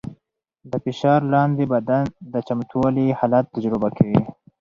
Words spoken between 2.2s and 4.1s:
د چمتووالي حالت تجربه